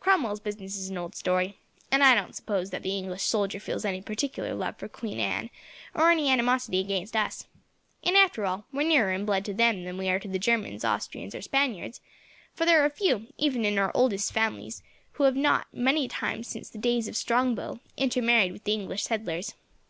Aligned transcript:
Cromwell's 0.00 0.40
business 0.40 0.74
is 0.78 0.88
an 0.88 0.96
old 0.96 1.14
story, 1.14 1.58
and 1.90 2.02
I 2.02 2.14
don't 2.14 2.34
suppose 2.34 2.70
that 2.70 2.82
the 2.82 2.96
English 2.96 3.20
soldier 3.24 3.60
feels 3.60 3.84
any 3.84 4.00
particular 4.00 4.54
love 4.54 4.78
for 4.78 4.88
Queen 4.88 5.20
Anne, 5.20 5.50
or 5.92 6.10
any 6.10 6.30
animosity 6.30 6.80
against 6.80 7.14
us. 7.14 7.46
And 8.02 8.16
after 8.16 8.46
all, 8.46 8.64
we 8.72 8.86
are 8.86 8.88
nearer 8.88 9.12
in 9.12 9.26
blood 9.26 9.44
to 9.44 9.52
them 9.52 9.84
than 9.84 9.98
we 9.98 10.08
are 10.08 10.18
to 10.18 10.28
the 10.28 10.38
Germans, 10.38 10.82
Austrians, 10.82 11.34
or 11.34 11.42
Spaniards, 11.42 12.00
for 12.54 12.64
there 12.64 12.82
are 12.82 12.88
few, 12.88 13.26
even 13.36 13.66
of 13.66 13.76
our 13.76 13.92
oldest 13.94 14.32
families, 14.32 14.82
who 15.12 15.24
have 15.24 15.36
not, 15.36 15.66
many 15.74 16.08
times 16.08 16.48
since 16.48 16.70
the 16.70 16.78
days 16.78 17.06
of 17.06 17.14
Strongbow, 17.14 17.78
intermarried 17.98 18.52
with 18.52 18.64
the 18.64 18.72
English 18.72 19.02
settlers. 19.02 19.52